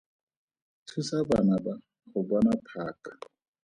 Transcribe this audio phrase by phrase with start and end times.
[0.87, 1.73] Thusa bana ba
[2.09, 3.11] go bona phaka.